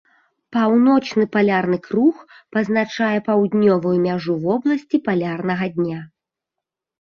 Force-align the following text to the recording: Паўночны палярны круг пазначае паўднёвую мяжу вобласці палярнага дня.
Паўночны 0.55 1.25
палярны 1.35 1.77
круг 1.89 2.15
пазначае 2.57 3.11
паўднёвую 3.29 3.95
мяжу 4.09 4.33
вобласці 4.49 5.05
палярнага 5.11 5.65
дня. 5.81 5.99